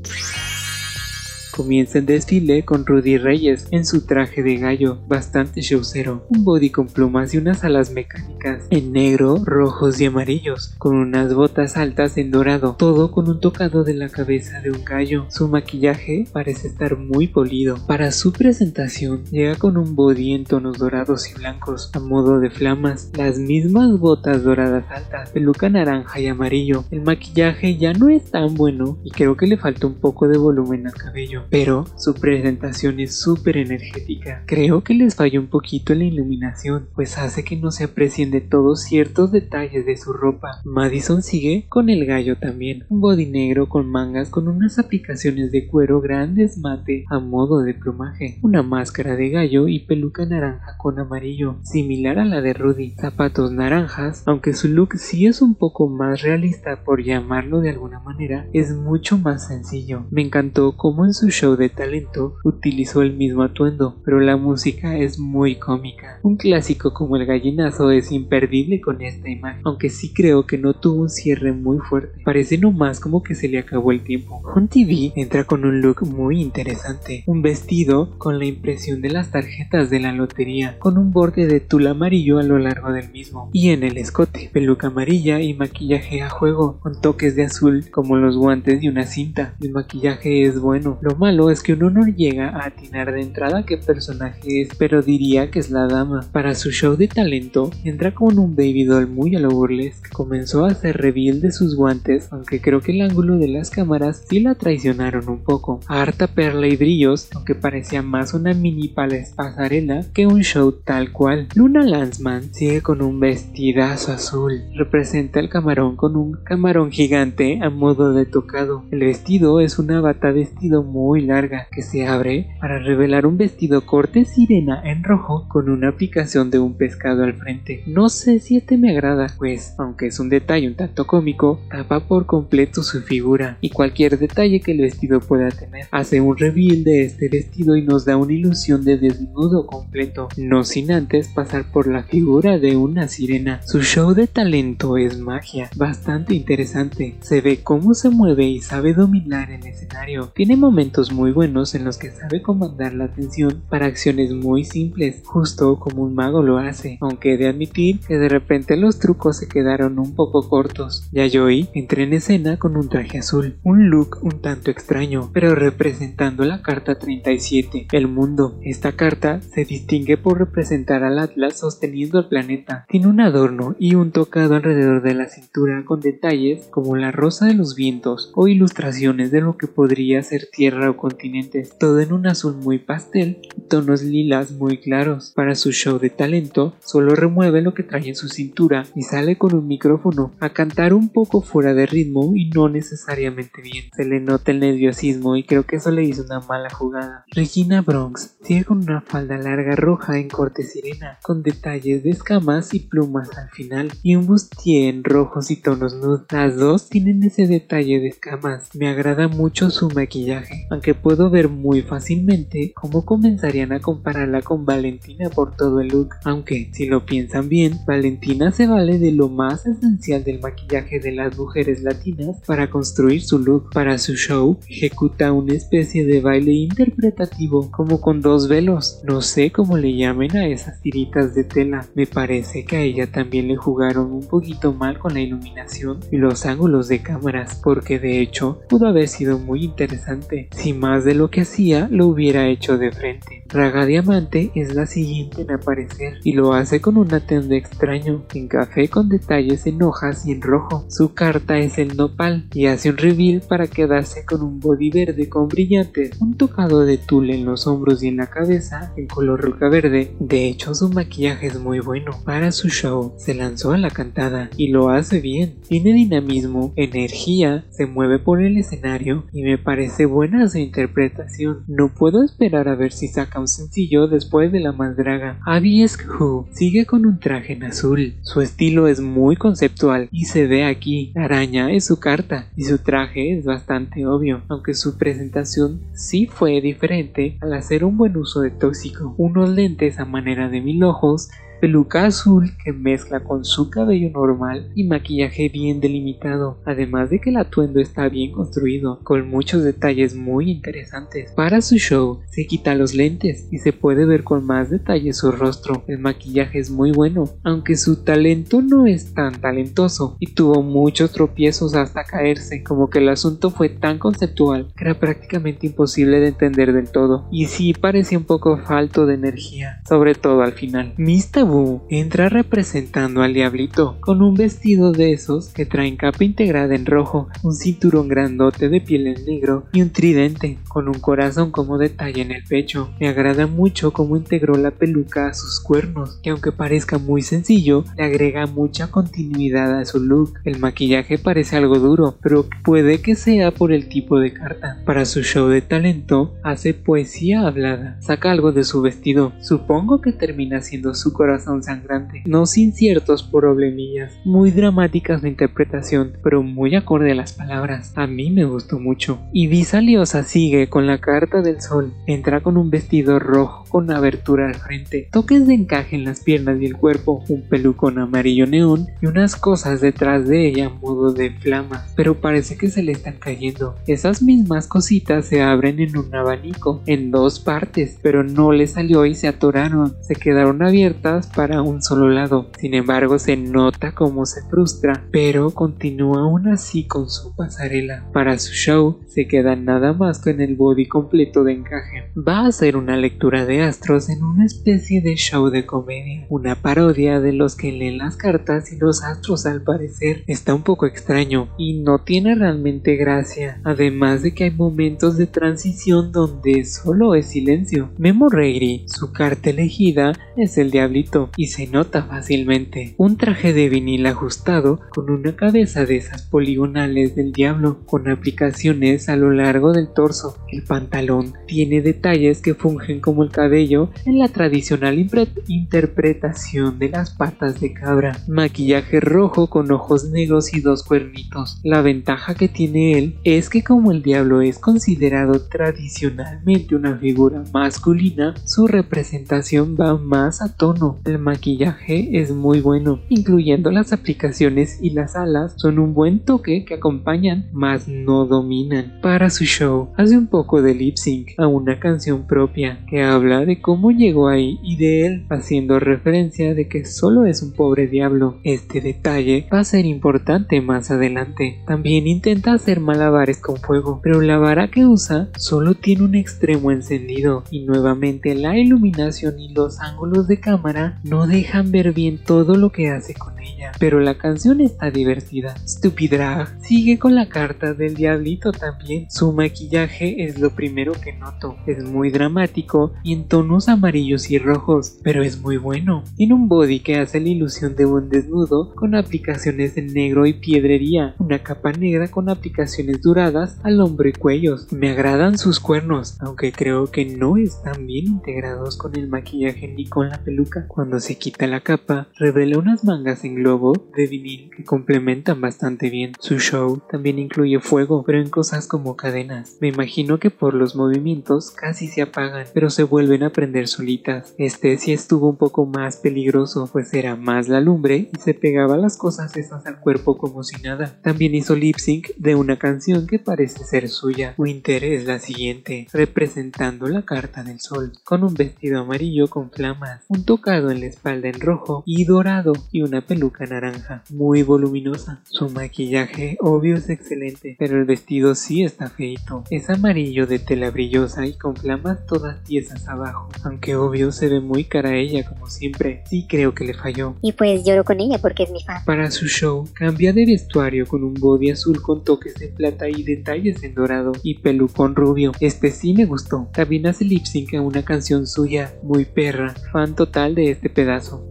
Comienza 1.57 2.01
el 2.01 2.05
desfile 2.05 2.67
con 2.67 2.85
Rudy 2.85 3.17
Reyes 3.17 3.67
en 3.71 3.87
su 3.87 4.05
traje 4.05 4.43
de 4.43 4.59
gallo, 4.59 4.99
bastante 5.09 5.63
showcero, 5.63 6.27
un 6.29 6.45
body 6.45 6.69
con 6.69 6.87
plumas 6.87 7.33
y 7.33 7.39
unas 7.39 7.65
alas 7.65 7.93
mecánicas 7.93 8.65
en 8.69 8.93
negro, 8.93 9.41
rojos 9.43 9.99
y 9.99 10.05
amarillos, 10.05 10.75
con 10.77 10.97
unas 10.97 11.33
botas 11.33 11.79
altas 11.79 12.19
en 12.19 12.31
dorado, 12.31 12.77
todo 12.79 13.11
con 13.11 13.31
un 13.31 13.41
tocado 13.41 13.85
de 13.85 13.95
la 13.95 14.11
cabeza 14.11 14.61
de 14.61 14.71
un 14.71 14.85
gallo. 14.85 15.25
Su 15.31 15.49
maquillaje 15.49 16.27
parece 16.31 16.69
estar 16.69 16.99
muy 16.99 17.27
polido. 17.27 17.79
Para 17.87 18.13
su 18.13 18.35
presentación 18.35 19.25
llega 19.31 19.55
con 19.55 19.79
un 19.79 19.97
body 19.97 20.35
en 20.35 20.45
tonos 20.45 20.77
dorados 20.77 21.31
y 21.31 21.39
blancos, 21.39 21.91
a 21.95 22.01
modo 22.01 22.39
de 22.39 22.51
flamas, 22.51 23.11
las 23.17 23.39
mismas 23.39 23.99
botas 23.99 24.45
doradas 24.45 24.85
altas, 24.91 25.31
peluca 25.31 25.71
naranja 25.71 26.21
y 26.21 26.27
amarillo. 26.27 26.85
El 26.91 27.01
maquillaje 27.01 27.79
ya 27.79 27.95
no 27.95 28.11
es 28.11 28.31
tan 28.31 28.55
bueno 28.55 28.99
y 29.05 29.11
creo 29.11 29.39
que 29.39 29.47
le 29.47 29.57
falta 29.57 29.87
un 29.87 29.95
poco 29.95 30.29
de 30.29 30.37
volumen 30.37 30.87
al 30.87 30.93
cabello 30.93 31.46
pero 31.51 31.87
su 31.97 32.15
presentación 32.15 33.01
es 33.01 33.21
súper 33.21 33.57
energética. 33.57 34.43
Creo 34.47 34.83
que 34.83 34.95
les 34.95 35.15
falló 35.15 35.41
un 35.41 35.49
poquito 35.49 35.95
la 35.95 36.05
iluminación, 36.05 36.89
pues 36.95 37.19
hace 37.19 37.45
que 37.45 37.57
no 37.57 37.71
se 37.71 37.85
aprecien 37.85 38.31
de 38.31 38.41
todos 38.41 38.83
ciertos 38.83 39.33
detalles 39.33 39.87
de 39.87 39.97
su 39.97 40.13
ropa. 40.13 40.61
Madison 40.65 41.23
sigue 41.23 41.67
con 41.69 41.91
el 41.91 42.07
gallo 42.07 42.37
también, 42.37 42.85
un 42.89 43.01
body 43.01 43.27
negro 43.27 43.69
con 43.69 43.89
mangas 43.89 44.31
con 44.31 44.49
unas 44.49 44.79
aplicaciones 44.79 45.51
de 45.53 45.67
cuero 45.67 46.01
grandes 46.01 46.59
mate 46.59 47.05
a 47.11 47.19
modo 47.19 47.63
de 47.63 47.75
plumaje, 47.75 48.39
una 48.43 48.63
máscara 48.63 49.17
de 49.17 49.31
gallo 49.31 49.69
y 49.69 49.81
peluca 49.81 50.27
naranja 50.27 50.77
con 50.79 50.99
amarillo, 50.99 51.57
similar 51.63 52.19
a 52.19 52.25
la 52.25 52.41
de 52.41 52.53
Rudy, 52.53 52.91
zapatos 52.99 53.53
naranjas, 53.53 54.23
aunque 54.27 54.55
su 54.55 54.69
look 54.69 54.97
sí 54.97 55.27
es 55.27 55.43
un 55.43 55.55
poco 55.55 55.89
más 55.89 56.23
realista 56.23 56.85
por 56.85 57.03
llamarlo 57.03 57.61
de 57.61 57.71
alguna 57.71 58.01
manera, 58.01 58.49
es 58.53 58.75
mucho 58.75 59.19
más 59.19 59.47
sencillo. 59.49 60.07
Me 60.11 60.23
encantó 60.23 60.77
cómo 60.77 61.05
en 61.05 61.15
su 61.15 61.31
show 61.37 61.55
de 61.55 61.69
talento 61.69 62.37
utilizó 62.45 63.03
el 63.03 63.13
mismo 63.13 63.43
atuendo, 63.43 63.97
pero 64.05 64.21
la 64.21 64.39
música 64.39 64.97
es 64.97 65.19
muy 65.19 65.57
cómica. 65.57 66.19
Un 66.23 66.37
clásico 66.37 66.95
como 66.95 67.17
el 67.17 67.27
gallinazo 67.27 67.91
es 67.91 68.11
imperdible 68.11 68.81
con 68.81 69.03
esta 69.03 69.29
imagen, 69.29 69.61
aunque 69.65 69.91
sí 69.91 70.15
creo 70.15 70.47
que 70.47 70.57
no 70.57 70.73
tuvo 70.73 71.03
un 71.03 71.11
cierre 71.11 71.53
muy 71.53 71.79
fuerte. 71.79 72.23
Parece 72.25 72.57
nomás 72.57 73.01
como 73.01 73.23
que 73.23 73.35
se 73.35 73.49
le 73.49 73.59
acabó 73.59 73.93
el 73.93 74.03
tiempo. 74.03 74.41
Un 74.55 74.69
TV 74.69 75.13
entra 75.15 75.45
con 75.45 75.67
un 75.67 75.83
look 75.83 76.07
muy 76.07 76.41
interesante, 76.41 77.23
un 77.27 77.43
vestido 77.43 78.19
con 78.19 78.39
la 78.39 78.47
impresión 78.47 79.03
de 79.03 79.11
las 79.11 79.31
tarjetas 79.31 79.91
de 79.91 80.01
la 80.01 80.13
lotería, 80.13 80.79
con 80.79 80.97
un 80.97 81.13
borde 81.13 81.47
de 81.47 81.61
tul 81.61 81.87
amarillo 81.87 82.39
a 82.39 82.45
lo 82.45 82.59
largo 82.59 82.93
del 82.93 83.11
mismo, 83.13 83.51
y 83.53 83.69
en 83.71 83.83
el 83.83 83.99
escote, 83.99 84.49
peluca 84.53 84.87
amarilla 84.87 85.41
y 85.43 85.53
maquillaje 85.53 86.23
a 86.23 86.31
juego, 86.31 86.79
con 86.81 86.99
toques 86.99 87.37
de 87.37 87.45
azul 87.45 87.91
como 87.91 88.17
los 88.17 88.39
guantes 88.39 88.83
y 88.83 88.89
una 88.89 89.05
cinta. 89.05 89.55
El 89.61 89.73
maquillaje 89.73 90.45
es 90.45 90.59
bueno, 90.59 90.99
lo 91.03 91.17
malo 91.27 91.51
es 91.51 91.61
que 91.61 91.73
uno 91.73 91.91
no 91.91 92.07
llega 92.07 92.51
a 92.51 92.67
atinar 92.67 93.13
de 93.13 93.21
entrada 93.21 93.67
qué 93.67 93.79
personaje 93.79 94.63
es, 94.63 94.69
pero 94.79 95.03
diría 95.03 95.51
que 95.51 95.59
es 95.59 95.73
la 95.73 95.89
dama. 95.89 96.25
Para 96.31 96.55
su 96.55 96.71
show 96.71 96.95
de 96.95 97.09
talento, 97.09 97.73
entra 97.83 98.15
con 98.15 98.39
un 98.39 98.55
baby 98.55 98.85
doll 98.85 99.09
muy 99.09 99.35
a 99.35 99.41
lo 99.41 99.51
burlesque. 99.51 100.09
Comenzó 100.13 100.65
a 100.65 100.71
hacer 100.71 100.99
reveal 100.99 101.41
de 101.41 101.51
sus 101.51 101.75
guantes, 101.75 102.29
aunque 102.31 102.61
creo 102.61 102.81
que 102.81 102.93
el 102.93 103.01
ángulo 103.01 103.39
de 103.39 103.49
las 103.49 103.71
cámaras 103.71 104.23
sí 104.29 104.39
la 104.39 104.55
traicionaron 104.55 105.29
un 105.29 105.43
poco. 105.43 105.81
Harta 105.89 106.29
perla 106.29 106.69
y 106.69 106.77
brillos, 106.77 107.29
aunque 107.35 107.57
parecía 107.57 108.03
más 108.03 108.33
una 108.33 108.55
mini 108.55 108.87
pasarela 108.87 110.07
que 110.15 110.29
un 110.29 110.43
show 110.43 110.71
tal 110.71 111.11
cual. 111.11 111.49
Luna 111.57 111.83
Lanzman 111.83 112.55
sigue 112.55 112.83
con 112.83 113.03
un 113.03 113.19
vestidazo 113.19 114.13
azul. 114.13 114.63
Representa 114.77 115.41
el 115.41 115.49
camarón 115.49 115.97
con 115.97 116.15
un 116.15 116.35
camarón 116.45 116.93
gigante 116.93 117.59
a 117.65 117.69
modo 117.69 118.13
de 118.13 118.27
tocado. 118.27 118.85
El 118.93 119.01
vestido 119.01 119.59
es 119.59 119.81
una 119.81 120.01
bata 120.01 120.31
vestido 120.31 120.85
muy 120.85 121.16
muy 121.17 121.23
larga 121.23 121.67
que 121.73 121.81
se 121.81 122.07
abre 122.07 122.47
para 122.61 122.79
revelar 122.79 123.25
un 123.25 123.39
vestido 123.39 123.87
corte 123.87 124.27
sirena 124.27 124.83
en 124.85 125.03
rojo 125.03 125.47
con 125.49 125.71
una 125.71 125.89
aplicación 125.89 126.51
de 126.51 126.59
un 126.59 126.75
pescado 126.75 127.25
al 127.25 127.33
frente. 127.33 127.83
No 127.87 128.11
sé 128.11 128.39
si 128.39 128.59
este 128.59 128.77
me 128.77 128.91
agrada, 128.91 129.29
pues 129.39 129.75
aunque 129.79 130.09
es 130.09 130.21
un 130.21 130.29
detalle 130.29 130.69
un 130.69 130.75
tanto 130.75 131.07
cómico, 131.07 131.59
tapa 131.71 132.01
por 132.01 132.27
completo 132.27 132.83
su 132.83 133.01
figura 133.01 133.57
y 133.63 133.71
cualquier 133.71 134.19
detalle 134.19 134.61
que 134.61 134.73
el 134.73 134.83
vestido 134.83 135.21
pueda 135.21 135.49
tener. 135.49 135.87
Hace 135.91 136.21
un 136.21 136.37
reveal 136.37 136.85
de 136.85 137.05
este 137.05 137.31
vestido 137.31 137.75
y 137.77 137.83
nos 137.83 138.05
da 138.05 138.19
una 138.19 138.35
ilusión 138.35 138.85
de 138.85 138.99
desnudo 138.99 139.67
completo, 139.67 140.29
no 140.37 140.65
sin 140.65 140.93
antes 140.93 141.29
pasar 141.29 141.73
por 141.73 141.87
la 141.87 142.03
figura 142.03 142.59
de 142.59 142.77
una 142.77 143.09
sirena. 143.09 143.63
Su 143.65 143.81
show 143.81 144.13
de 144.13 144.27
talento 144.27 144.99
es 144.99 145.19
magia, 145.19 145.71
bastante 145.77 146.35
interesante. 146.35 147.17
Se 147.23 147.41
ve 147.41 147.63
cómo 147.63 147.95
se 147.95 148.11
mueve 148.11 148.45
y 148.45 148.61
sabe 148.61 148.93
dominar 148.93 149.51
el 149.51 149.67
escenario. 149.67 150.27
Tiene 150.35 150.57
momentos 150.57 150.96
muy 151.13 151.31
buenos 151.31 151.75
en 151.75 151.85
los 151.85 151.99
que 151.99 152.11
sabe 152.11 152.41
comandar 152.41 152.95
la 152.95 153.05
atención 153.05 153.63
para 153.69 153.85
acciones 153.85 154.33
muy 154.33 154.65
simples, 154.65 155.21
justo 155.27 155.79
como 155.79 156.03
un 156.03 156.15
mago 156.15 156.43
lo 156.43 156.57
hace, 156.57 156.97
aunque 157.03 157.35
he 157.35 157.37
de 157.37 157.49
admitir 157.49 158.01
que 158.01 158.17
de 158.17 158.31
repente 158.31 158.79
los 158.79 158.99
trucos 158.99 159.37
se 159.37 159.47
quedaron 159.47 159.99
un 159.99 160.15
poco 160.15 160.49
cortos. 160.49 161.07
Yayoi 161.13 161.69
entra 161.75 162.03
en 162.03 162.15
escena 162.15 162.57
con 162.59 162.79
un 162.79 162.89
traje 162.89 163.19
azul, 163.19 163.59
un 163.63 163.91
look 163.91 164.21
un 164.23 164.41
tanto 164.41 164.71
extraño, 164.71 165.31
pero 165.35 165.55
representando 165.55 166.47
la 166.47 166.63
carta 166.63 166.99
37, 166.99 167.89
el 167.93 168.09
mundo. 168.09 168.59
Esta 168.63 168.93
carta 168.93 169.43
se 169.43 169.67
distingue 169.67 170.17
por 170.17 170.39
representar 170.39 171.05
al 171.05 171.19
Atlas 171.19 171.59
sosteniendo 171.59 172.21
el 172.21 172.29
planeta. 172.29 172.87
Tiene 172.89 173.09
un 173.09 173.21
adorno 173.21 173.77
y 173.79 173.97
un 173.97 174.13
tocado 174.13 174.55
alrededor 174.55 175.03
de 175.03 175.15
la 175.15 175.29
cintura 175.29 175.85
con 175.85 176.01
detalles 176.01 176.69
como 176.69 176.97
la 176.97 177.13
rosa 177.13 177.45
de 177.45 177.55
los 177.55 177.75
vientos 177.75 178.33
o 178.35 178.49
ilustraciones 178.49 179.31
de 179.31 179.43
lo 179.43 179.59
que 179.59 179.67
podría 179.67 180.23
ser 180.23 180.49
tierra 180.51 180.86
o 180.89 180.97
continentes, 180.97 181.77
todo 181.79 182.01
en 182.01 182.13
un 182.13 182.27
azul 182.27 182.57
muy 182.57 182.79
pastel 182.79 183.39
y 183.57 183.63
tonos 183.63 184.03
lilas 184.03 184.53
muy 184.53 184.79
claros. 184.79 185.33
Para 185.35 185.55
su 185.55 185.73
show 185.73 185.99
de 185.99 186.11
talento, 186.11 186.75
solo 186.85 187.15
remueve 187.15 187.63
lo 187.63 187.75
que 187.75 187.83
trae 187.83 188.09
en 188.09 188.17
su 188.17 188.29
cintura 188.29 188.87
y 188.95 189.03
sale 189.03 189.37
con 189.37 189.55
un 189.55 189.67
micrófono 189.67 190.33
a 190.41 190.51
cantar 190.51 190.95
un 190.95 191.09
poco 191.09 191.43
fuera 191.43 191.75
de 191.75 191.87
ritmo 191.87 192.33
y 192.35 192.51
no 192.51 192.69
necesariamente 192.69 193.63
bien. 193.63 193.85
Se 193.95 194.05
le 194.05 194.21
nota 194.21 194.51
el 194.51 194.61
nerviosismo 194.61 195.37
y 195.37 195.45
creo 195.45 195.65
que 195.65 195.77
eso 195.77 195.91
le 195.91 196.05
hizo 196.05 196.23
una 196.23 196.41
mala 196.41 196.71
jugada. 196.71 197.25
Regina 197.31 197.83
Bronx 197.83 198.37
sigue 198.43 198.65
con 198.65 198.79
una 198.79 199.01
falda 199.01 199.37
larga 199.37 199.77
roja 199.77 200.19
en 200.19 200.29
corte 200.29 200.63
sirena, 200.63 201.19
con 201.23 201.43
detalles 201.43 202.03
de 202.03 202.11
escamas 202.11 202.75
y 202.75 202.81
plumas 202.81 203.37
al 203.37 203.51
final, 203.51 203.93
y 204.03 204.17
un 204.17 204.27
bustier 204.27 204.95
en 204.95 205.05
rojos 205.05 205.51
y 205.51 205.57
tonos 205.57 205.95
nude. 205.95 206.25
Las 206.31 206.57
dos 206.57 206.89
tienen 206.89 207.23
ese 207.23 207.47
detalle 207.47 208.01
de 208.01 208.09
escamas. 208.09 208.75
Me 208.75 208.89
agrada 208.89 209.29
mucho 209.29 209.71
su 209.71 209.89
maquillaje, 209.91 210.67
aunque 210.77 210.93
puedo 210.93 211.31
ver 211.31 211.49
muy 211.49 211.81
fácilmente 211.81 212.73
cómo 212.75 213.07
comenzarían 213.07 213.73
a 213.73 213.81
compararla 213.81 214.43
con 214.43 214.67
Valentina 214.67 215.31
por 215.31 215.57
todo 215.57 215.81
el 215.81 215.89
look. 215.89 216.11
Aunque, 216.25 216.69
si 216.75 216.85
lo 216.85 217.07
piensan 217.07 217.49
bien, 217.49 217.79
Valentina 217.87 218.53
se 218.53 218.67
vale 218.67 218.99
de 218.99 219.11
lo 219.13 219.31
más 219.31 219.65
esencial 219.65 220.23
del 220.23 220.39
maquillaje 220.39 221.01
de 221.01 221.13
las 221.13 221.39
mujeres 221.39 221.83
latinas 221.83 222.37
para 222.47 222.69
construir 222.69 223.23
su 223.23 223.39
look. 223.39 223.71
Para 223.73 223.97
su 223.97 224.17
show, 224.17 224.59
ejecuta 224.69 225.33
una 225.33 225.55
especie 225.55 226.05
de 226.05 226.21
baile 226.21 226.53
interpretativo, 226.53 227.71
como 227.71 227.99
con 228.03 228.21
dos 228.21 228.47
velos. 228.47 229.01
No 229.03 229.23
sé 229.23 229.51
cómo 229.51 229.79
le 229.79 229.97
llamen 229.97 230.37
a 230.37 230.47
esas 230.47 230.83
tiritas 230.83 231.35
de 231.35 231.45
tela. 231.45 231.87
Me 231.95 232.07
parece 232.07 232.67
que 232.67 232.77
a 232.77 232.83
ella 232.83 233.11
también 233.11 233.49
le 233.49 233.57
jugaron 233.57 234.13
un 234.13 234.27
poquito 234.27 234.75
mal 234.75 234.99
con 234.99 235.15
la 235.15 235.21
iluminación 235.21 236.01
y 236.13 236.19
los 236.19 236.45
ángulos 236.45 236.89
de 236.89 237.01
cámaras, 237.01 237.59
porque 237.65 237.99
de 237.99 238.21
hecho 238.21 238.61
pudo 238.69 238.89
haber 238.89 239.09
sido 239.09 239.39
muy 239.39 239.65
interesante 239.65 240.51
más 240.73 241.05
de 241.05 241.15
lo 241.15 241.31
que 241.31 241.43
hacía 241.43 241.89
lo 241.91 242.07
hubiera 242.07 242.49
hecho 242.49 242.79
de 242.79 242.93
frente. 242.93 243.45
Raga 243.49 243.87
Diamante 243.87 244.51
es 244.55 244.75
la 244.75 244.87
siguiente 244.87 245.43
en 245.43 245.53
aparecer 245.53 246.19
y 246.25 246.33
lo 246.33 246.53
hace 246.53 246.81
con 246.81 246.97
un 246.97 247.13
atuendo 247.15 247.55
extraño, 247.55 248.25
en 248.35 248.49
café 248.49 248.89
con 248.89 249.09
detalles 249.09 249.67
en 249.67 249.83
hojas 249.83 250.27
y 250.27 250.33
en 250.33 250.43
rojo. 250.43 250.85
Su 250.89 251.15
carta 251.15 251.59
es 251.59 251.79
el 251.79 251.97
nopal 251.97 252.49
y 252.53 252.67
hace 252.67 252.91
un 252.91 252.97
reveal 252.97 253.43
para 253.49 253.67
quedarse 253.67 254.25
con 254.25 254.43
un 254.43 254.61
body 254.61 254.91
verde 254.91 255.29
con 255.29 255.49
brillantes, 255.49 256.21
un 256.21 256.37
tocado 256.37 256.85
de 256.85 256.99
tul 256.99 257.31
en 257.31 257.45
los 257.45 257.67
hombros 257.67 258.03
y 258.03 258.09
en 258.09 258.17
la 258.17 258.27
cabeza 258.27 258.93
en 258.97 259.07
color 259.07 259.41
roca 259.41 259.69
verde. 259.69 260.15
De 260.19 260.49
hecho 260.49 260.75
su 260.75 260.89
maquillaje 260.89 261.47
es 261.47 261.59
muy 261.59 261.81
bueno. 261.81 262.13
Para 262.25 262.53
su 262.53 262.69
show 262.69 263.15
se 263.17 263.35
lanzó 263.35 263.73
a 263.73 263.79
la 263.79 263.91
cantada 263.91 264.51
y 264.57 264.69
lo 264.69 264.91
hace 264.91 265.21
bien. 265.21 265.57
Tiene 265.69 265.93
dinamismo, 265.93 266.73
energía, 266.77 267.65
se 267.71 267.87
mueve 267.87 268.19
por 268.19 268.43
el 268.43 268.57
escenario 268.57 269.25
y 269.33 269.43
me 269.43 269.59
parece 269.59 270.07
buena 270.07 270.45
interpretación. 270.61 271.65
No 271.67 271.93
puedo 271.95 272.25
esperar 272.25 272.69
a 272.69 272.75
ver 272.75 272.93
si 272.93 273.09
saca 273.09 273.41
un 273.41 273.49
sencillo 273.49 274.09
después 274.09 274.53
de 274.53 274.61
la 274.61 274.73
más 274.73 274.97
draga. 274.97 275.39
Abiesk 275.45 276.03
Who 276.09 276.49
sigue 276.53 276.87
con 276.87 277.07
un 277.07 277.19
traje 277.19 277.55
en 277.55 277.65
azul. 277.65 278.15
Su 278.23 278.41
estilo 278.41 278.89
es 278.89 279.01
muy 279.01 279.37
conceptual 279.37 280.09
y 280.11 280.25
se 280.25 280.47
ve 280.47 280.65
aquí. 280.65 281.13
La 281.15 281.25
araña 281.25 281.73
es 281.73 281.85
su 281.85 281.99
carta 281.99 282.51
y 282.57 282.65
su 282.65 282.79
traje 282.79 283.39
es 283.39 283.45
bastante 283.45 284.07
obvio, 284.07 284.43
aunque 284.49 284.75
su 284.75 284.99
presentación 284.99 285.81
sí 285.95 286.27
fue 286.27 286.61
diferente 286.61 287.39
al 287.41 287.55
hacer 287.55 287.85
un 287.85 287.97
buen 287.97 288.17
uso 288.17 288.41
de 288.41 288.51
tóxico. 288.51 289.15
Unos 289.19 289.51
lentes 289.51 289.99
a 289.99 290.05
manera 290.05 290.49
de 290.49 290.61
mil 290.61 290.83
ojos 290.85 291.29
peluca 291.61 292.07
azul 292.07 292.51
que 292.63 292.73
mezcla 292.73 293.23
con 293.25 293.45
su 293.45 293.71
cabello 293.71 294.11
normal 294.11 294.71
y 294.75 294.85
maquillaje 294.85 295.49
bien 295.49 295.81
delimitado, 295.81 296.59
además 296.65 297.11
de 297.11 297.21
que 297.21 297.31
el 297.31 297.37
atuendo 297.37 297.81
está 297.81 298.09
bien 298.09 298.33
construido, 298.33 299.01
con 299.03 299.29
muchos 299.29 299.63
detalles 299.63 300.15
muy 300.15 300.51
interesantes. 300.51 301.33
Para 301.33 301.61
su 301.61 301.77
show 301.77 302.21
se 302.31 302.47
quita 302.47 302.75
los 302.75 302.95
lentes 302.95 303.49
y 303.51 303.59
se 303.59 303.73
puede 303.73 304.05
ver 304.05 304.25
con 304.25 304.45
más 304.45 304.71
detalle 304.71 305.13
su 305.13 305.33
rostro. 305.33 305.85
El 305.87 305.99
maquillaje 305.99 306.59
es 306.59 306.71
muy 306.71 306.93
bueno, 306.93 307.25
aunque 307.43 307.77
su 307.77 308.05
talento 308.05 308.63
no 308.63 308.87
es 308.87 309.15
tan 309.15 309.41
talentoso 309.41 310.17
y 310.21 310.35
tuvo 310.35 310.63
muchos 310.63 311.13
tropiezos 311.13 311.75
hasta 311.75 312.05
caerse, 312.05 312.63
como 312.63 312.91
que 312.91 312.99
el 312.99 313.09
asunto 313.09 313.51
fue 313.51 313.69
tan 313.69 313.99
conceptual 313.99 314.69
que 314.77 314.85
era 314.85 314.99
prácticamente 314.99 315.67
imposible 315.67 316.21
de 316.21 316.29
entender 316.29 316.73
del 316.73 316.91
todo 316.91 317.27
y 317.31 317.47
sí 317.47 317.73
parecía 317.73 318.19
un 318.19 318.25
poco 318.25 318.59
falto 318.59 319.07
de 319.07 319.15
energía, 319.15 319.81
sobre 319.89 320.15
todo 320.15 320.43
al 320.43 320.53
final. 320.53 320.95
Mista 320.97 321.46
entra 321.91 322.29
representando 322.29 323.23
al 323.23 323.33
diablito 323.33 323.97
con 324.01 324.21
un 324.21 324.35
vestido 324.35 324.91
de 324.91 325.13
esos 325.13 325.49
que 325.49 325.65
traen 325.65 325.97
capa 325.97 326.25
integrada 326.25 326.75
en 326.75 326.87
rojo, 326.87 327.29
un 327.45 327.55
cinturón 327.55 328.09
grandote 328.09 328.69
de 328.69 328.81
piel 328.81 329.07
en 329.07 329.25
negro 329.25 329.65
y 329.73 329.83
un 329.83 329.91
tridente 329.91 330.59
con 330.67 330.89
un 330.89 330.99
corazón 330.99 331.53
como 331.53 331.79
detalle 331.79 332.23
en 332.23 332.33
el 332.33 332.43
pecho. 332.43 332.91
Me 332.99 333.07
agrada 333.09 333.47
mucho 333.47 333.93
cómo 333.93 334.17
integró 334.17 334.57
la 334.57 334.73
peluca 334.73 335.29
a 335.29 335.35
sus 335.35 335.61
cuernos, 335.61 336.19
que 336.23 336.31
aunque 336.31 336.51
parezca 336.51 336.99
muy 336.99 337.23
sencillo, 337.23 337.85
le 337.97 338.05
agrega 338.05 338.47
mucha 338.47 338.91
continuidad 338.91 339.79
a 339.79 339.85
su 339.85 340.01
look. 340.01 340.41
El 340.45 340.59
maquillaje 340.59 341.17
parece 341.17 341.57
algo 341.57 341.79
duro, 341.79 342.17
pero 342.23 342.47
puede 342.65 343.01
que 343.01 343.15
sea 343.15 343.53
por 343.53 343.73
el 343.73 343.89
tipo 343.89 344.19
de 344.19 344.33
carta. 344.33 344.83
Para 344.85 345.05
su 345.05 345.23
show 345.23 345.47
de 345.47 345.63
talento, 345.63 346.35
hace 346.43 346.75
poesía 346.75 347.47
hablada, 347.47 347.99
saca 348.01 348.33
algo 348.33 348.51
de 348.51 348.65
su 348.65 348.83
vestido, 348.83 349.33
supongo 349.41 350.01
que 350.01 350.13
termina 350.13 350.61
siendo 350.61 350.95
su 350.95 351.13
corazón 351.13 351.36
sangrante, 351.39 352.23
no 352.27 352.47
sin 352.47 352.73
ciertos 352.73 353.23
problemillas, 353.23 354.15
muy 354.25 354.51
dramáticas 354.51 355.23
la 355.23 355.29
interpretación, 355.29 356.13
pero 356.23 356.43
muy 356.43 356.75
acorde 356.75 357.13
a 357.13 357.15
las 357.15 357.33
palabras. 357.33 357.93
A 357.97 358.07
mí 358.07 358.31
me 358.31 358.45
gustó 358.45 358.79
mucho. 358.79 359.21
Y 359.33 359.47
Visa 359.47 359.81
Liosa 359.81 360.23
sigue 360.23 360.69
con 360.69 360.87
la 360.87 360.99
carta 360.99 361.43
del 361.43 361.61
sol, 361.61 361.93
entra 362.07 362.41
con 362.41 362.57
un 362.57 362.71
vestido 362.71 363.19
rojo 363.19 363.67
con 363.69 363.91
abertura 363.91 364.47
al 364.47 364.55
frente, 364.55 365.09
toques 365.13 365.47
de 365.47 365.55
encaje 365.55 365.97
en 365.97 366.05
las 366.05 366.21
piernas 366.21 366.61
y 366.61 366.67
el 366.67 366.77
cuerpo, 366.77 367.23
un 367.29 367.43
pelucón 367.43 367.99
amarillo 367.99 368.47
neón 368.47 368.87
y 369.03 369.07
unas 369.07 369.37
cosas 369.37 369.81
detrás 369.81 370.27
de 370.27 370.49
ella 370.49 370.67
a 370.67 370.71
modo 370.71 371.13
de 371.13 371.31
flama, 371.31 371.87
pero 371.95 372.21
parece 372.21 372.57
que 372.57 372.69
se 372.69 372.83
le 372.83 372.93
están 372.93 373.17
cayendo. 373.19 373.77
Esas 373.87 374.23
mismas 374.23 374.67
cositas 374.67 375.27
se 375.27 375.43
abren 375.43 375.81
en 375.81 375.97
un 375.97 376.15
abanico, 376.15 376.83
en 376.87 377.11
dos 377.11 377.41
partes, 377.41 377.99
pero 378.03 378.25
no 378.25 378.53
le 378.53 378.67
salió 378.67 379.05
y 379.05 379.15
se 379.15 379.29
atoraron, 379.29 379.95
se 380.01 380.15
quedaron 380.15 380.63
abiertas 380.63 381.26
para 381.35 381.63
un 381.63 381.83
solo 381.83 382.09
lado. 382.09 382.51
Sin 382.59 382.75
embargo, 382.75 383.19
se 383.19 383.37
nota 383.37 383.93
cómo 383.93 384.27
se 384.27 384.43
frustra, 384.49 385.05
pero 385.11 385.51
continúa 385.51 386.21
aún 386.21 386.49
así 386.49 386.87
con 386.87 387.09
su 387.09 387.35
pasarela. 387.35 388.05
Para 388.13 388.39
su 388.39 388.53
show, 388.53 389.01
se 389.07 389.27
queda 389.27 389.57
nada 389.57 389.93
más 389.93 390.21
con 390.21 390.41
el 390.41 390.57
body 390.57 390.87
completo 390.87 391.45
de 391.45 391.53
encaje. 391.53 392.11
Va 392.17 392.41
a 392.41 392.49
hacer 392.49 392.77
una 392.77 392.97
lectura 392.97 393.47
de 393.47 393.63
astros 393.63 394.09
en 394.09 394.23
una 394.23 394.45
especie 394.45 395.01
de 395.01 395.17
show 395.17 395.51
de 395.51 395.67
comedia, 395.67 396.27
una 396.29 396.55
parodia 396.55 397.21
de 397.21 397.33
los 397.33 397.57
que 397.57 397.73
leen 397.73 397.99
las 397.99 398.17
cartas 398.17 398.73
y 398.73 398.77
los 398.77 399.03
astros 399.03 399.47
al 399.47 399.63
parecer. 399.63 400.23
Está 400.27 400.55
un 400.55 400.63
poco 400.63 400.87
extraño 400.87 401.49
y 401.59 401.81
no 401.81 402.01
tiene 402.01 402.35
realmente 402.35 402.97
gracia, 402.97 403.61
además 403.65 404.23
de 404.23 404.35
que 404.35 404.45
hay 404.45 404.51
momentos 404.51 405.17
de 405.17 405.27
transición 405.27 406.13
donde 406.13 406.65
solo 406.65 407.15
es 407.15 407.29
silencio. 407.29 407.91
Memo 407.99 408.29
Regri, 408.29 408.85
su 408.87 409.13
carta 409.13 409.51
elegida, 409.51 410.13
es 410.37 410.59
el 410.59 410.71
diablito 410.71 411.16
y 411.37 411.49
se 411.49 411.67
nota 411.67 412.05
fácilmente. 412.05 412.95
Un 412.99 413.17
traje 413.17 413.53
de 413.53 413.69
vinil 413.69 414.07
ajustado 414.07 414.81
con 414.91 415.11
una 415.11 415.37
cabeza 415.37 415.85
de 415.85 415.97
esas 415.97 416.23
poligonales 416.23 417.15
del 417.17 417.33
diablo 417.33 417.79
con 417.87 418.09
aplicaciones 418.09 419.09
a 419.09 419.17
lo 419.17 419.31
largo 419.31 419.73
del 419.73 419.89
torso. 419.89 420.37
El 420.51 420.63
pantalón 420.63 421.35
tiene 421.47 421.81
detalles 421.81 422.41
que 422.41 422.55
fungen 422.55 423.01
como 423.01 423.23
el 423.23 423.31
cabello 423.31 423.91
en 424.05 424.19
la 424.19 424.29
tradicional 424.29 424.99
interpretación 425.47 426.79
de 426.79 426.89
las 426.89 427.11
patas 427.11 427.61
de 427.61 427.73
cabra. 427.73 428.19
Maquillaje 428.29 429.01
rojo 429.01 429.49
con 429.49 429.71
ojos 429.73 430.11
negros 430.11 430.55
y 430.55 430.61
dos 430.61 430.83
cuernitos. 430.83 431.61
La 431.63 431.83
ventaja 431.83 432.35
que 432.35 432.49
tiene 432.49 432.99
él 432.99 433.19
es 433.25 433.49
que 433.49 433.63
como 433.63 433.91
el 433.93 434.03
diablo 434.03 434.41
es 434.41 434.59
considerado 434.59 435.41
tradicionalmente 435.41 436.75
una 436.75 436.97
figura 436.97 437.45
masculina, 437.53 438.35
su 438.45 438.67
representación 438.67 439.77
va 439.79 439.97
más 439.97 440.43
a 440.43 440.55
tono. 440.55 440.99
El 441.07 441.21
maquillaje 441.21 442.21
es 442.21 442.33
muy 442.33 442.61
bueno, 442.61 442.99
incluyendo 443.09 443.71
las 443.71 443.93
aplicaciones 443.93 444.81
y 444.83 444.91
las 444.91 445.15
alas 445.15 445.55
son 445.57 445.79
un 445.79 445.95
buen 445.95 446.19
toque 446.19 446.65
que 446.65 446.75
acompañan, 446.75 447.49
mas 447.53 447.87
no 447.87 448.27
dominan. 448.27 448.99
Para 449.03 449.31
su 449.31 449.45
show, 449.45 449.91
hace 449.97 450.19
un 450.19 450.27
poco 450.27 450.63
de 450.63 450.75
lip 450.75 450.97
sync 450.97 451.29
a 451.39 451.47
una 451.47 451.79
canción 451.79 452.27
propia 452.27 452.85
que 452.89 453.05
habla 453.05 453.45
de 453.45 453.61
cómo 453.61 453.93
llegó 453.93 454.27
ahí 454.27 454.59
y 454.65 454.79
de 454.79 455.07
él, 455.07 455.27
haciendo 455.31 455.79
referencia 455.79 456.55
de 456.55 456.67
que 456.67 456.85
solo 456.85 457.25
es 457.25 457.41
un 457.41 457.53
pobre 457.53 457.87
diablo. 457.87 458.41
Este 458.43 458.81
detalle 458.81 459.47
va 459.53 459.61
a 459.61 459.65
ser 459.65 459.87
importante 459.87 460.61
más 460.61 460.91
adelante. 460.91 461.61
También 461.69 462.09
intenta 462.09 462.53
hacer 462.53 462.81
malabares 462.81 463.39
con 463.39 463.59
fuego, 463.59 464.01
pero 464.03 464.21
la 464.23 464.39
vara 464.39 464.73
que 464.73 464.85
usa 464.85 465.29
solo 465.37 465.75
tiene 465.75 466.03
un 466.03 466.17
extremo 466.17 466.73
encendido 466.73 467.45
y 467.53 467.65
nuevamente 467.65 468.35
la 468.35 468.59
iluminación 468.59 469.39
y 469.39 469.55
los 469.55 469.79
ángulos 469.79 470.27
de 470.27 470.41
cámara 470.41 470.96
no 471.05 471.27
dejan 471.27 471.71
ver 471.71 471.93
bien 471.93 472.19
todo 472.19 472.57
lo 472.57 472.71
que 472.71 472.91
hace 472.91 473.15
con 473.15 473.39
ella. 473.39 473.73
Pero 473.79 474.01
la 474.01 474.19
canción 474.19 474.61
está 474.61 474.91
divertida. 474.91 475.55
Stupid 475.67 476.11
Drag 476.11 476.61
sigue 476.63 476.99
con 476.99 477.15
la 477.15 477.29
carta 477.29 477.75
del 477.75 477.95
diablito 477.95 478.53
también. 478.53 479.07
Su 479.11 479.33
maquillaje 479.33 480.25
es 480.25 480.39
lo 480.39 480.51
primero 480.51 480.93
que 480.93 481.13
noto. 481.13 481.57
Es 481.67 481.85
muy 481.85 482.11
dramático 482.11 482.93
y 483.03 483.13
en 483.13 483.29
tonos 483.29 483.69
amarillos 483.69 484.31
y 484.31 484.39
rojos, 484.39 484.99
pero 485.03 485.23
es 485.23 485.41
muy 485.41 485.57
bueno. 485.57 486.05
Tiene 486.17 486.35
un 486.35 486.49
body 486.49 486.81
que 486.81 486.97
hace 486.97 487.21
la 487.21 487.29
ilusión 487.29 487.77
de 487.77 487.87
un 487.87 488.09
desnudo 488.09 488.75
con 488.75 488.95
aplicaciones 488.95 489.77
en 489.77 489.93
negro 489.93 490.27
y 490.27 490.35
piedrería, 490.35 491.15
una 491.19 491.43
capa 491.43 491.73
negra 491.73 492.09
con 492.09 492.29
aplicaciones 492.29 493.03
duradas 493.03 493.59
al 493.63 493.81
hombro 493.81 494.09
y 494.09 494.13
cuellos. 494.13 494.73
Me 494.73 494.91
agradan 494.91 495.39
sus 495.39 495.61
cuernos, 495.61 496.17
aunque 496.21 496.53
creo 496.53 496.87
que 496.91 497.05
no 497.05 497.37
están 497.37 497.87
bien 497.87 498.07
integrados 498.07 498.77
con 498.77 498.97
el 498.97 499.09
maquillaje 499.09 499.69
ni 499.69 499.87
con 499.87 500.09
la 500.09 500.23
peluca. 500.23 500.67
Se 501.01 501.19
quita 501.19 501.47
la 501.47 501.61
capa, 501.61 502.09
revela 502.17 502.59
unas 502.59 502.85
mangas 502.85 503.25
en 503.25 503.37
globo 503.37 503.73
de 503.97 504.07
vinil 504.07 504.51
que 504.57 504.65
complementan 504.65 505.41
bastante 505.41 505.91
bien. 505.91 506.13
Su 506.21 506.39
show 506.39 506.83
también 506.91 507.19
incluye 507.19 507.61
fuego, 507.61 508.03
pero 508.05 508.21
en 508.21 508.31
cosas 508.31 508.67
como 508.67 508.97
cadenas. 508.97 509.57
Me 509.61 509.69
imagino 509.69 510.19
que 510.19 510.31
por 510.31 510.55
los 510.55 510.75
movimientos 510.75 511.51
casi 511.51 511.89
se 511.89 512.03
apagan, 512.03 512.47
pero 512.55 512.71
se 512.71 512.85
vuelven 512.85 513.23
a 513.23 513.31
prender 513.31 513.69
solitas. 513.69 514.35
Este 514.39 514.77
sí 514.79 514.93
estuvo 514.93 515.29
un 515.29 515.37
poco 515.37 515.67
más 515.67 515.97
peligroso, 515.97 516.69
pues 516.73 516.93
era 516.95 517.17
más 517.17 517.49
la 517.49 517.61
lumbre 517.61 518.11
y 518.13 518.19
se 518.21 518.35
pegaba 518.35 518.77
las 518.77 518.97
cosas 518.97 519.37
esas 519.37 519.67
al 519.67 519.81
cuerpo 519.81 520.17
como 520.17 520.43
si 520.43 520.61
nada. 520.63 520.99
También 521.03 521.35
hizo 521.35 521.57
lip 521.57 521.77
sync 521.77 522.09
de 522.17 522.35
una 522.35 522.59
canción 522.59 523.07
que 523.07 523.19
parece 523.19 523.65
ser 523.65 523.89
suya. 523.89 524.35
Winter 524.39 524.85
es 524.85 525.05
la 525.05 525.19
siguiente, 525.19 525.87
representando 525.93 526.89
la 526.89 527.03
carta 527.03 527.43
del 527.43 527.61
sol, 527.61 527.93
con 528.05 528.25
un 528.25 528.35
vestido 528.35 528.81
amarillo 528.81 529.29
con 529.29 529.51
flamas, 529.51 530.03
un 530.09 530.25
tocado 530.25 530.71
en 530.71 530.76
la 530.77 530.87
espalda 530.87 531.29
en 531.29 531.41
rojo 531.41 531.83
y 531.87 532.05
dorado 532.05 532.53
y 532.73 532.83
una 532.83 533.01
peluca 533.01 533.47
naranja, 533.47 534.03
muy 534.11 534.43
voluminosa. 534.43 535.21
Su 535.25 535.49
maquillaje 535.51 536.37
obvio 536.41 536.77
es 536.77 536.89
excelente, 536.89 537.57
pero 537.59 537.79
el 537.79 537.85
vestido 537.85 538.35
sí 538.35 538.65
está 538.65 538.89
feito. 538.89 539.45
Es 539.51 539.71
amarillo 539.71 540.27
de 540.27 540.39
tela 540.39 540.71
brillosa 540.71 541.27
y 541.27 541.35
con 541.35 541.57
flamas 541.57 542.07
todas 542.07 542.39
piezas 542.47 542.89
abajo, 542.89 543.29
aunque 543.45 543.77
obvio 543.77 544.13
se 544.13 544.29
ve 544.29 544.41
muy 544.41 544.65
cara 544.65 544.91
a 544.91 544.97
ella 544.97 545.29
como 545.29 545.49
siempre. 545.49 546.03
Sí 546.09 546.27
creo 546.29 546.55
que 546.55 546.65
le 546.65 546.75
falló. 546.75 547.15
Y 547.23 547.33
pues 547.33 547.65
lloro 547.65 547.85
con 547.85 548.01
ella 548.01 548.19
porque 548.19 548.45
es 548.45 548.51
mi 548.51 548.63
fan. 548.63 548.85
Para 548.85 549.11
su 549.11 549.27
show, 549.27 549.69
cambia 549.75 550.13
de 550.13 550.27
vestuario 550.27 550.87
con 550.87 551.05
un 551.05 551.15
body 551.15 551.51
azul 551.51 551.81
con 551.83 552.05
toques 552.05 552.35
de 552.35 552.49
plata 552.49 552.89
y 552.89 553.03
detalles 553.03 553.63
en 553.63 553.75
dorado 553.75 554.13
y 554.23 554.39
pelucón 554.39 554.95
rubio. 554.95 555.33
Este 555.41 555.71
sí 555.71 555.93
me 555.93 556.05
gustó. 556.05 556.49
También 556.53 556.87
hace 556.87 557.05
lip 557.05 557.25
sync 557.25 557.55
a 557.55 557.61
una 557.61 557.85
canción 557.85 558.27
suya, 558.27 558.75
muy 558.83 559.05
perra, 559.05 559.55
fan 559.73 559.95
total 559.95 560.35
de 560.35 560.51
este 560.57 560.71
pedazo. 560.71 561.31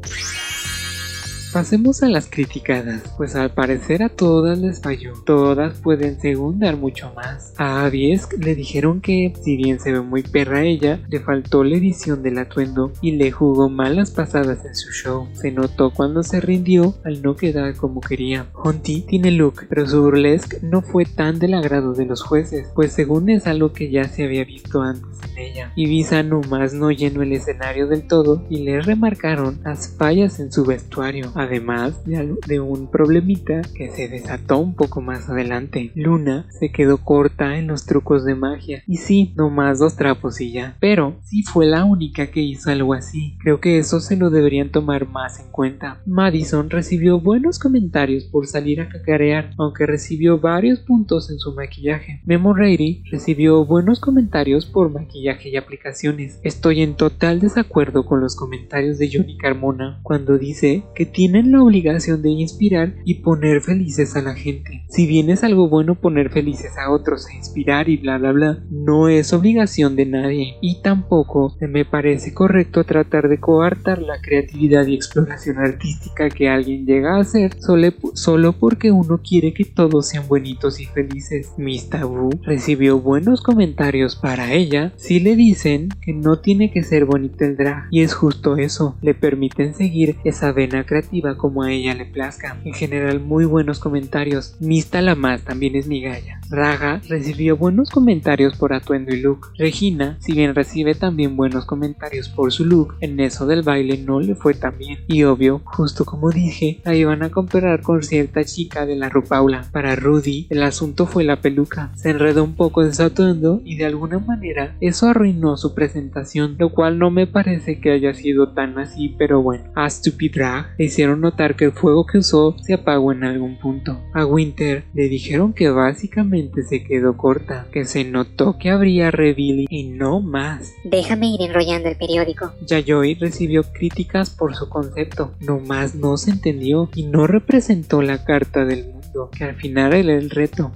Pasemos 1.56 2.04
a 2.04 2.10
las 2.10 2.28
criticadas, 2.28 3.02
pues 3.16 3.34
al 3.34 3.50
parecer 3.50 4.04
a 4.04 4.10
todas 4.10 4.60
les 4.60 4.82
falló. 4.82 5.14
Todas 5.26 5.80
pueden 5.80 6.20
segundar 6.20 6.76
mucho 6.76 7.14
más. 7.16 7.54
A 7.56 7.86
Avies 7.86 8.28
le 8.38 8.56
dijeron 8.56 9.00
que, 9.00 9.32
si 9.42 9.56
bien 9.56 9.80
se 9.80 9.94
ve 9.94 10.02
muy 10.02 10.22
perra 10.22 10.64
ella, 10.64 11.00
le 11.08 11.22
faltó 11.22 11.64
la 11.64 11.78
edición 11.78 12.24
del 12.24 12.40
atuendo 12.40 12.92
y 13.02 13.12
le 13.12 13.32
jugó 13.32 13.70
malas 13.70 14.12
pasadas 14.12 14.66
en 14.66 14.76
su 14.76 14.92
show. 14.92 15.30
Se 15.32 15.50
notó 15.50 15.92
cuando 15.92 16.24
se 16.24 16.42
rindió 16.42 16.94
al 17.06 17.22
no 17.22 17.38
quedar 17.38 17.74
como 17.78 18.02
quería. 18.02 18.48
Hunty 18.62 19.04
tiene 19.04 19.32
look, 19.32 19.66
pero 19.70 19.88
su 19.88 20.02
burlesque 20.02 20.60
no 20.62 20.82
fue 20.82 21.06
tan 21.06 21.40
del 21.40 21.54
agrado 21.54 21.94
de 21.94 22.04
los 22.04 22.22
jueces, 22.22 22.68
pues 22.76 22.92
según 22.92 23.30
es 23.30 23.48
algo 23.48 23.72
que 23.72 23.90
ya 23.90 24.10
se 24.10 24.26
había 24.26 24.44
visto 24.44 24.82
antes 24.82 25.06
en 25.32 25.38
ella. 25.38 25.72
Ibiza 25.78 26.22
nomás 26.22 26.74
no 26.74 26.92
llenó 26.92 27.22
el 27.22 27.32
escenario 27.32 27.88
del 27.88 28.06
todo 28.08 28.46
y 28.50 28.58
le 28.58 28.82
remarcaron 28.82 29.62
las 29.64 29.96
fallas 29.98 30.42
en 30.42 30.52
su 30.52 30.66
vestuario 30.66 31.32
además 31.46 32.04
de 32.06 32.60
un 32.60 32.92
problemita 32.92 33.62
que 33.74 33.90
se 33.90 34.08
desató 34.08 34.58
un 34.58 34.76
poco 34.76 35.02
más 35.02 35.30
adelante. 35.30 35.92
Luna 35.96 36.46
se 36.50 36.72
quedó 36.72 36.98
corta 36.98 37.58
en 37.58 37.68
los 37.68 37.86
trucos 37.86 38.26
de 38.26 38.36
magia 38.36 38.84
y 38.88 38.98
sí, 38.98 39.34
nomás 39.36 39.80
dos 39.80 39.96
trapos 39.96 40.42
y 40.42 40.52
ya, 40.52 40.78
pero 40.80 41.16
sí 41.24 41.44
fue 41.44 41.66
la 41.66 41.86
única 41.86 42.28
que 42.28 42.42
hizo 42.42 42.70
algo 42.70 42.94
así. 42.94 43.38
Creo 43.40 43.60
que 43.60 43.78
eso 43.78 44.00
se 44.00 44.18
lo 44.18 44.30
deberían 44.30 44.70
tomar 44.70 45.08
más 45.08 45.40
en 45.40 45.52
cuenta. 45.52 46.02
Madison 46.06 46.70
recibió 46.70 47.20
buenos 47.20 47.60
comentarios 47.60 48.26
por 48.26 48.48
salir 48.48 48.82
a 48.82 48.90
cacarear, 48.90 49.52
aunque 49.58 49.86
recibió 49.86 50.40
varios 50.40 50.80
puntos 50.80 51.30
en 51.30 51.40
su 51.40 51.54
maquillaje. 51.54 52.22
Memo 52.26 52.54
Ready 52.54 53.04
recibió 53.12 53.66
buenos 53.66 54.00
comentarios 54.00 54.66
por 54.66 54.92
maquillaje 54.92 55.50
y 55.50 55.58
aplicaciones. 55.58 56.40
Estoy 56.44 56.82
en 56.82 56.96
total 56.96 57.40
desacuerdo 57.40 58.06
con 58.06 58.22
los 58.22 58.36
comentarios 58.36 58.98
de 58.98 59.10
Johnny 59.12 59.38
Carmona 59.38 60.00
cuando 60.04 60.38
dice 60.38 60.84
que 60.96 61.06
tiene 61.06 61.35
tienen 61.36 61.52
la 61.52 61.64
obligación 61.64 62.22
de 62.22 62.30
inspirar 62.30 62.94
y 63.04 63.16
poner 63.16 63.60
felices 63.60 64.16
a 64.16 64.22
la 64.22 64.36
gente. 64.36 64.86
Si 64.88 65.06
bien 65.06 65.30
es 65.30 65.44
algo 65.44 65.68
bueno 65.68 65.96
poner 65.96 66.30
felices 66.30 66.78
a 66.78 66.90
otros 66.90 67.28
e 67.28 67.36
inspirar 67.36 67.90
y 67.90 67.98
bla 67.98 68.18
bla 68.18 68.32
bla, 68.32 68.64
no 68.72 69.10
es 69.10 69.34
obligación 69.34 69.98
de 69.98 70.06
nadie 70.06 70.56
y 70.62 70.82
tampoco 70.82 71.58
me 71.60 71.84
parece 71.84 72.34
correcto 72.34 72.86
tratar 72.86 73.28
de 73.28 73.42
coartar 73.42 74.02
la 74.02 74.22
creatividad 74.22 74.88
y 74.88 74.96
exploración 74.96 75.58
artística 75.58 76.30
que 76.30 76.48
alguien 76.48 76.86
llega 76.86 77.18
a 77.18 77.20
hacer 77.20 77.58
solo, 77.60 78.54
porque 78.54 78.92
uno 78.92 79.20
quiere 79.22 79.54
que 79.54 79.66
todos 79.66 80.08
sean 80.08 80.30
bonitos 80.30 80.80
y 80.80 80.86
felices. 80.86 81.52
Miss 81.58 81.90
Taboo 81.90 82.30
recibió 82.44 83.02
buenos 83.02 83.42
comentarios 83.42 84.16
para 84.16 84.54
ella 84.54 84.94
si 84.96 85.20
le 85.20 85.36
dicen 85.36 85.90
que 86.02 86.14
no 86.14 86.40
tiene 86.40 86.72
que 86.72 86.84
ser 86.84 87.04
bonito 87.04 87.44
el 87.44 87.58
drag 87.58 87.88
y 87.92 88.04
es 88.04 88.14
justo 88.14 88.56
eso, 88.56 88.96
le 89.02 89.14
permiten 89.14 89.74
seguir 89.74 90.16
esa 90.24 90.54
vena 90.54 90.86
creativa 90.86 91.25
como 91.34 91.64
a 91.64 91.72
ella 91.72 91.96
le 91.96 92.06
plazca. 92.06 92.58
En 92.64 92.74
general 92.74 93.20
muy 93.20 93.46
buenos 93.46 93.80
comentarios. 93.80 94.56
Mista 94.60 95.02
la 95.02 95.16
más 95.16 95.42
también 95.42 95.76
es 95.76 95.88
mi 95.88 96.02
galla. 96.02 96.40
Raga 96.50 97.02
recibió 97.10 97.58
buenos 97.58 97.90
comentarios 97.90 98.56
por 98.56 98.74
atuendo 98.74 99.14
y 99.14 99.22
look. 99.22 99.48
Regina, 99.58 100.18
si 100.20 100.34
bien 100.34 100.54
recibe 100.54 100.94
también 100.94 101.36
buenos 101.36 101.66
comentarios 101.66 102.30
por 102.30 102.52
su 102.52 102.66
look, 102.66 102.96
en 103.02 103.20
eso 103.20 103.48
del 103.48 103.64
baile 103.64 103.98
no 103.98 104.20
le 104.20 104.36
fue 104.36 104.54
tan 104.54 104.78
bien. 104.78 105.00
Y 105.08 105.24
obvio, 105.24 105.62
justo 105.66 106.06
como 106.06 106.30
dije, 106.30 106.82
la 106.86 106.94
iban 106.96 107.24
a 107.24 107.32
comparar 107.32 107.82
con 107.82 108.04
cierta 108.04 108.44
chica 108.44 108.86
de 108.86 108.96
la 108.96 109.10
Rupaula. 109.10 109.66
Para 109.72 109.96
Rudy, 109.96 110.46
el 110.50 110.62
asunto 110.62 111.08
fue 111.08 111.24
la 111.24 111.42
peluca. 111.42 111.92
Se 111.96 112.12
enredó 112.12 112.44
un 112.44 112.56
poco 112.56 112.84
en 112.84 112.94
su 112.94 113.04
atuendo 113.04 113.62
y 113.66 113.78
de 113.78 113.86
alguna 113.86 114.20
manera 114.20 114.76
eso 114.82 115.08
arruinó 115.08 115.58
su 115.58 115.74
presentación, 115.74 116.56
lo 116.60 116.70
cual 116.70 117.00
no 117.00 117.10
me 117.12 117.28
parece 117.28 117.80
que 117.80 117.92
haya 117.92 118.14
sido 118.14 118.50
tan 118.50 118.78
así, 118.78 119.16
pero 119.18 119.42
bueno. 119.42 119.66
A 119.76 119.90
Stupid 119.90 120.34
Drag 120.34 120.76
le 120.78 120.86
hicieron 121.06 121.22
notar 121.22 121.56
que 121.56 121.66
el 121.66 121.72
fuego 121.72 122.08
que 122.08 122.18
usó 122.18 122.56
se 122.64 122.74
apagó 122.74 123.12
en 123.12 123.24
algún 123.24 123.60
punto. 123.60 124.02
A 124.16 124.26
Winter 124.26 124.86
le 124.96 125.08
dijeron 125.08 125.54
que 125.54 125.70
básicamente 125.70 126.64
se 126.64 126.84
quedó 126.84 127.16
corta, 127.16 127.68
que 127.72 127.86
se 127.86 128.04
notó 128.04 128.58
que 128.58 128.72
habría 128.72 129.12
reveal 129.12 129.68
y 129.70 129.84
no 129.84 130.20
más. 130.20 130.74
Déjame 130.84 131.28
ir 131.28 131.44
enrollando 131.44 131.90
el 131.90 131.96
periódico. 131.96 132.54
Yayoi 132.66 133.14
recibió 133.14 133.62
críticas 133.72 134.32
por 134.32 134.56
su 134.56 134.68
concepto, 134.68 135.34
no 135.42 135.60
más 135.60 135.94
no 135.94 136.18
se 136.18 136.32
entendió 136.32 136.90
y 136.96 137.04
no 137.04 137.28
representó 137.28 138.02
la 138.02 138.26
carta 138.26 138.66
del 138.66 138.88
mundo, 138.88 139.30
que 139.30 139.44
al 139.44 139.56
final 139.58 139.94
era 139.94 140.16
el 140.16 140.32
reto. 140.32 140.72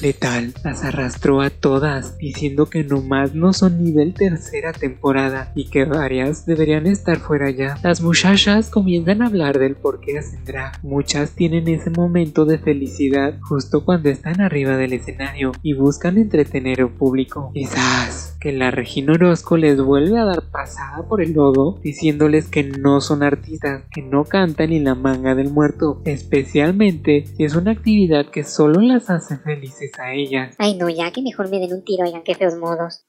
Letal 0.00 0.54
las 0.62 0.84
arrastró 0.84 1.40
a 1.40 1.50
todas, 1.50 2.18
diciendo 2.18 2.66
que 2.66 2.84
nomás 2.84 3.34
no 3.34 3.52
son 3.52 3.82
nivel 3.82 4.14
tercera 4.14 4.72
temporada 4.72 5.50
y 5.56 5.70
que 5.70 5.84
varias 5.84 6.46
deberían 6.46 6.86
estar 6.86 7.18
fuera 7.18 7.50
ya. 7.50 7.76
Las 7.82 8.00
muchachas 8.00 8.70
comienzan 8.70 9.22
a 9.22 9.26
hablar 9.26 9.58
del 9.58 9.74
por 9.74 10.00
qué 10.00 10.20
drag. 10.44 10.84
Muchas 10.84 11.32
tienen 11.32 11.68
ese 11.68 11.90
momento 11.90 12.44
de 12.44 12.58
felicidad 12.58 13.38
justo 13.40 13.84
cuando 13.84 14.08
están 14.08 14.40
arriba 14.40 14.76
del 14.76 14.92
escenario 14.92 15.52
y 15.62 15.74
buscan 15.74 16.16
entretener 16.16 16.80
al 16.80 16.90
público. 16.90 17.50
Quizás 17.52 18.36
que 18.40 18.52
la 18.52 18.70
Regina 18.70 19.14
Orozco 19.14 19.56
les 19.56 19.80
vuelve 19.80 20.18
a 20.18 20.24
dar 20.24 20.42
pasada 20.50 21.02
por 21.08 21.20
el 21.20 21.32
lodo, 21.32 21.80
diciéndoles 21.82 22.46
que 22.48 22.62
no 22.62 23.00
son 23.00 23.22
artistas, 23.22 23.82
que 23.90 24.02
no 24.02 24.24
cantan 24.24 24.70
ni 24.70 24.78
la 24.78 24.94
manga 24.94 25.34
del 25.34 25.50
muerto, 25.50 26.00
especialmente 26.04 27.26
si 27.36 27.44
es 27.44 27.56
una 27.56 27.72
actividad 27.72 28.26
que 28.26 28.44
solo 28.44 28.80
las 28.80 29.10
hace 29.10 29.38
felices 29.38 29.87
a 29.98 30.12
ellas. 30.12 30.54
Ay, 30.58 30.74
no, 30.74 30.88
ya 30.88 31.10
que 31.10 31.22
mejor 31.22 31.48
me 31.48 31.58
den 31.58 31.72
un 31.72 31.84
tiro, 31.84 32.04
oigan, 32.04 32.22
qué 32.22 32.34
feos 32.34 32.56
modos. 32.56 33.04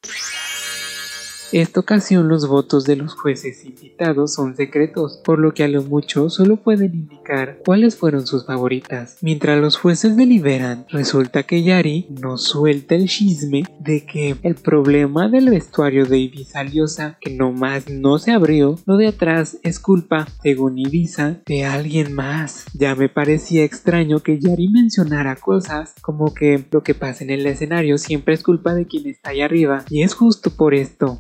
Esta 1.52 1.80
ocasión 1.80 2.28
los 2.28 2.48
votos 2.48 2.86
de 2.86 2.96
los 2.96 3.16
jueces 3.16 3.66
invitados 3.66 4.36
son 4.36 4.56
secretos, 4.56 5.20
por 5.24 5.40
lo 5.40 5.52
que 5.56 5.64
a 5.64 5.68
lo 5.68 5.82
mucho 5.82 6.30
solo 6.30 6.58
pueden 6.58 6.94
indicar 6.94 7.60
cuáles 7.66 7.96
fueron 7.96 8.28
sus 8.28 8.46
favoritas. 8.46 9.18
Mientras 9.22 9.60
los 9.60 9.76
jueces 9.76 10.16
deliberan, 10.16 10.86
resulta 10.90 11.44
que 11.44 11.64
Yari 11.64 12.06
nos 12.22 12.44
suelta 12.44 12.94
el 12.94 13.10
chisme 13.10 13.64
de 13.80 14.06
que 14.06 14.36
el 14.44 14.56
problema 14.56 15.28
del 15.28 15.50
vestuario 15.50 16.06
de 16.06 16.20
Ibiza 16.20 16.64
Liosa, 16.64 17.18
que 17.20 17.32
nomás 17.32 17.90
no 17.90 18.20
se 18.20 18.32
abrió, 18.32 18.78
lo 18.86 18.98
de 18.98 19.08
atrás 19.08 19.58
es 19.64 19.80
culpa, 19.80 20.28
según 20.44 20.78
Ibiza, 20.78 21.42
de 21.48 21.66
alguien 21.66 22.14
más. 22.14 22.66
Ya 22.76 22.94
me 22.94 23.10
parecía 23.10 23.64
extraño 23.64 24.20
que 24.20 24.40
Yari 24.40 24.68
mencionara 24.68 25.36
cosas 25.36 25.96
como 26.02 26.32
que 26.36 26.64
lo 26.70 26.84
que 26.84 26.94
pasa 26.94 27.24
en 27.24 27.32
el 27.32 27.46
escenario 27.48 27.98
siempre 27.98 28.36
es 28.36 28.44
culpa 28.44 28.76
de 28.76 28.86
quien 28.86 29.08
está 29.08 29.32
ahí 29.32 29.42
arriba, 29.42 29.84
y 29.90 30.04
es 30.04 30.14
justo 30.14 30.52
por 30.52 30.76
esto. 30.76 31.18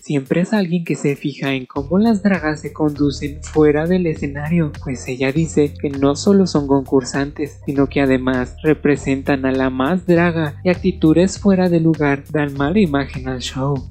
Siempre 0.00 0.40
es 0.40 0.54
alguien 0.54 0.84
que 0.84 0.94
se 0.94 1.14
fija 1.14 1.52
en 1.52 1.66
cómo 1.66 1.98
las 1.98 2.22
dragas 2.22 2.62
se 2.62 2.72
conducen 2.72 3.42
fuera 3.42 3.86
del 3.86 4.06
escenario, 4.06 4.72
pues 4.82 5.06
ella 5.08 5.30
dice 5.30 5.74
que 5.74 5.90
no 5.90 6.16
solo 6.16 6.46
son 6.46 6.66
concursantes, 6.66 7.60
sino 7.66 7.86
que 7.86 8.00
además 8.00 8.56
representan 8.62 9.44
a 9.44 9.52
la 9.52 9.68
más 9.68 10.06
draga 10.06 10.54
y 10.64 10.70
actitudes 10.70 11.38
fuera 11.38 11.68
de 11.68 11.80
lugar 11.80 12.24
dan 12.30 12.54
mala 12.54 12.78
imagen 12.78 13.28
al 13.28 13.40
show. 13.40 13.84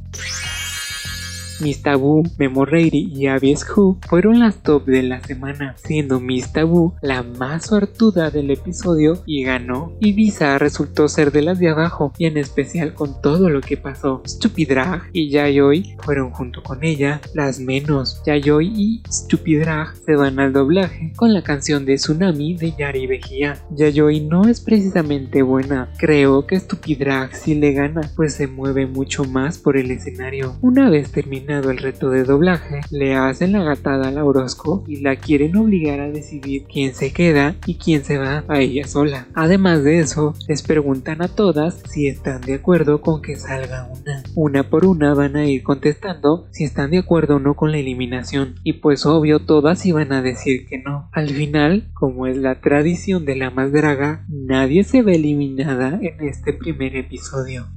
Miss 1.59 1.81
Tabú, 1.81 2.23
Memo 2.37 2.65
Reiri 2.65 3.11
y 3.13 3.27
Abies 3.27 3.65
Who 3.69 3.97
fueron 4.07 4.39
las 4.39 4.61
top 4.61 4.85
de 4.85 5.03
la 5.03 5.21
semana, 5.23 5.75
siendo 5.77 6.19
Miss 6.19 6.53
Tabú 6.53 6.93
la 7.01 7.23
más 7.23 7.67
suertuda 7.67 8.29
del 8.29 8.51
episodio 8.51 9.23
y 9.25 9.43
ganó. 9.43 9.93
Ibiza 9.99 10.57
resultó 10.59 11.07
ser 11.07 11.31
de 11.31 11.41
las 11.41 11.59
de 11.59 11.69
abajo 11.69 12.13
y 12.17 12.25
en 12.25 12.37
especial 12.37 12.93
con 12.93 13.21
todo 13.21 13.49
lo 13.49 13.61
que 13.61 13.77
pasó. 13.77 14.21
Stupidrag 14.27 15.09
y 15.13 15.29
Yayoi 15.29 15.97
fueron 16.03 16.31
junto 16.31 16.61
con 16.63 16.83
ella 16.83 17.21
las 17.33 17.59
menos. 17.59 18.21
Yayoi 18.25 18.67
y 18.67 19.03
Stupidrag 19.11 19.95
se 19.95 20.15
van 20.15 20.39
al 20.39 20.53
doblaje 20.53 21.13
con 21.15 21.33
la 21.33 21.41
canción 21.41 21.85
de 21.85 21.95
Tsunami 21.95 22.55
de 22.55 22.73
Yari 22.77 23.07
Vejía. 23.07 23.57
Yayoi 23.71 24.21
no 24.21 24.47
es 24.47 24.61
precisamente 24.61 25.41
buena, 25.41 25.91
creo 25.97 26.45
que 26.45 26.59
Stupidrag 26.59 27.35
sí 27.35 27.55
le 27.55 27.73
gana, 27.73 28.11
pues 28.15 28.33
se 28.33 28.47
mueve 28.47 28.85
mucho 28.85 29.23
más 29.25 29.57
por 29.57 29.77
el 29.77 29.91
escenario. 29.91 30.57
Una 30.61 30.89
vez 30.89 31.09
el 31.49 31.77
reto 31.77 32.09
de 32.09 32.23
doblaje, 32.23 32.81
le 32.91 33.15
hacen 33.15 33.53
la 33.53 33.63
gatada 33.63 34.09
a 34.09 34.23
Orozco 34.23 34.83
y 34.87 34.97
la 35.01 35.15
quieren 35.15 35.55
obligar 35.55 35.99
a 35.99 36.09
decidir 36.09 36.65
quién 36.71 36.93
se 36.93 37.11
queda 37.11 37.55
y 37.65 37.75
quién 37.75 38.03
se 38.03 38.17
va 38.17 38.43
a 38.47 38.59
ella 38.59 38.87
sola. 38.87 39.27
Además 39.33 39.83
de 39.83 39.99
eso, 39.99 40.33
les 40.47 40.61
preguntan 40.61 41.21
a 41.21 41.27
todas 41.27 41.81
si 41.89 42.07
están 42.07 42.41
de 42.41 42.55
acuerdo 42.55 43.01
con 43.01 43.21
que 43.21 43.35
salga 43.35 43.89
una. 43.91 44.23
Una 44.35 44.69
por 44.69 44.85
una 44.85 45.13
van 45.13 45.35
a 45.35 45.45
ir 45.45 45.63
contestando 45.63 46.47
si 46.51 46.63
están 46.63 46.91
de 46.91 46.99
acuerdo 46.99 47.37
o 47.37 47.39
no 47.39 47.55
con 47.55 47.71
la 47.71 47.77
eliminación. 47.77 48.55
Y 48.63 48.73
pues 48.73 49.05
obvio 49.05 49.39
todas 49.39 49.85
iban 49.85 50.11
a 50.11 50.21
decir 50.21 50.67
que 50.67 50.79
no. 50.79 51.09
Al 51.13 51.29
final, 51.29 51.89
como 51.93 52.27
es 52.27 52.37
la 52.37 52.59
tradición 52.61 53.25
de 53.25 53.35
la 53.35 53.49
más 53.49 53.71
draga, 53.71 54.25
nadie 54.29 54.83
se 54.83 55.01
ve 55.01 55.15
eliminada 55.15 55.99
en 56.01 56.27
este 56.27 56.53
primer 56.53 56.95
episodio. 56.95 57.67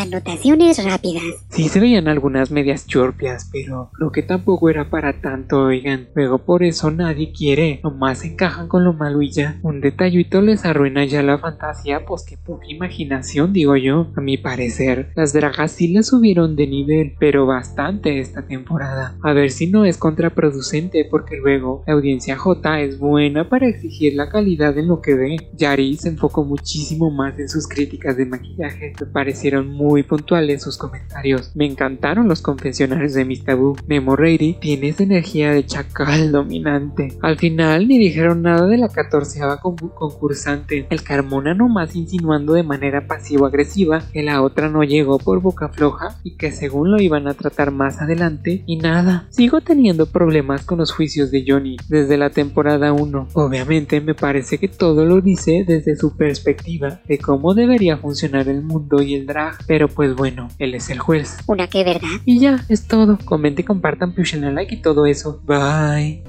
Anotaciones 0.00 0.82
rápidas. 0.82 1.22
Sí 1.50 1.68
se 1.68 1.78
veían 1.78 2.08
algunas 2.08 2.50
medias 2.50 2.86
chorpias, 2.86 3.50
pero 3.52 3.90
lo 3.98 4.10
que 4.12 4.22
tampoco 4.22 4.70
era 4.70 4.88
para 4.88 5.20
tanto, 5.20 5.64
oigan. 5.64 6.08
Luego 6.14 6.38
por 6.38 6.62
eso 6.62 6.90
nadie 6.90 7.32
quiere, 7.32 7.80
nomás 7.84 8.24
encajan 8.24 8.66
con 8.66 8.82
lo 8.82 8.94
malo 8.94 9.20
y 9.20 9.30
ya. 9.30 9.60
Un 9.62 9.82
detallito 9.82 10.40
les 10.40 10.64
arruina 10.64 11.04
ya 11.04 11.22
la 11.22 11.36
fantasía, 11.36 12.06
pues 12.06 12.24
que 12.24 12.38
poca 12.38 12.64
imaginación, 12.66 13.52
digo 13.52 13.76
yo. 13.76 14.10
A 14.16 14.22
mi 14.22 14.38
parecer, 14.38 15.12
las 15.16 15.34
dragas 15.34 15.72
sí 15.72 15.88
las 15.88 16.06
subieron 16.06 16.56
de 16.56 16.66
nivel, 16.66 17.14
pero 17.20 17.44
bastante 17.44 18.20
esta 18.20 18.46
temporada. 18.46 19.18
A 19.22 19.34
ver 19.34 19.50
si 19.50 19.66
no 19.66 19.84
es 19.84 19.98
contraproducente, 19.98 21.06
porque 21.10 21.36
luego 21.36 21.84
la 21.86 21.92
audiencia 21.92 22.38
J 22.38 22.80
es 22.80 22.98
buena 22.98 23.50
para 23.50 23.68
exigir 23.68 24.14
la 24.14 24.30
calidad 24.30 24.78
en 24.78 24.88
lo 24.88 25.02
que 25.02 25.14
ve. 25.14 25.36
Yari 25.58 25.98
se 25.98 26.08
enfocó 26.08 26.42
muchísimo 26.42 27.10
más 27.10 27.38
en 27.38 27.50
sus 27.50 27.68
críticas 27.68 28.16
de 28.16 28.24
maquillaje, 28.24 28.94
me 28.98 29.06
parecieron 29.06 29.68
muy 29.68 29.89
muy 29.90 30.04
puntuales 30.04 30.62
sus 30.62 30.76
comentarios. 30.76 31.50
Me 31.56 31.66
encantaron 31.66 32.28
los 32.28 32.42
confesionarios 32.42 33.14
de 33.14 33.24
Miss 33.24 33.44
Tabú. 33.44 33.76
Memo 33.88 34.14
Reiri 34.14 34.56
tiene 34.60 34.90
esa 34.90 35.02
energía 35.02 35.50
de 35.50 35.66
chacal 35.66 36.30
dominante. 36.30 37.18
Al 37.22 37.38
final 37.38 37.88
ni 37.88 37.98
dijeron 37.98 38.42
nada 38.42 38.68
de 38.68 38.78
la 38.78 38.88
catorceava 38.88 39.60
concursante. 39.60 40.86
El 40.90 41.02
Carmona 41.02 41.54
nomás 41.54 41.96
insinuando 41.96 42.52
de 42.52 42.62
manera 42.62 43.08
pasivo-agresiva 43.08 44.04
que 44.12 44.22
la 44.22 44.42
otra 44.42 44.68
no 44.68 44.84
llegó 44.84 45.18
por 45.18 45.40
boca 45.40 45.70
floja 45.70 46.20
y 46.22 46.36
que 46.36 46.52
según 46.52 46.92
lo 46.92 47.02
iban 47.02 47.26
a 47.26 47.34
tratar 47.34 47.72
más 47.72 48.00
adelante. 48.00 48.62
Y 48.66 48.76
nada, 48.76 49.26
sigo 49.30 49.60
teniendo 49.60 50.06
problemas 50.06 50.64
con 50.64 50.78
los 50.78 50.92
juicios 50.92 51.32
de 51.32 51.44
Johnny 51.44 51.78
desde 51.88 52.16
la 52.16 52.30
temporada 52.30 52.92
1. 52.92 53.30
Obviamente 53.32 54.00
me 54.00 54.14
parece 54.14 54.58
que 54.58 54.68
todo 54.68 55.04
lo 55.04 55.20
dice 55.20 55.64
desde 55.66 55.96
su 55.96 56.16
perspectiva 56.16 57.00
de 57.08 57.18
cómo 57.18 57.54
debería 57.54 57.96
funcionar 57.96 58.46
el 58.46 58.62
mundo 58.62 59.02
y 59.02 59.14
el 59.14 59.26
drag, 59.26 59.66
pero 59.70 59.86
pues 59.86 60.16
bueno, 60.16 60.48
él 60.58 60.74
es 60.74 60.90
el 60.90 60.98
juez. 60.98 61.36
Una 61.46 61.68
que 61.68 61.84
verdad. 61.84 62.08
Y 62.24 62.40
ya, 62.40 62.64
es 62.68 62.88
todo. 62.88 63.20
Comenten, 63.24 63.64
compartan, 63.64 64.16
pushen 64.16 64.42
el 64.42 64.56
like 64.56 64.74
y 64.74 64.82
todo 64.82 65.06
eso. 65.06 65.40
Bye. 65.44 66.24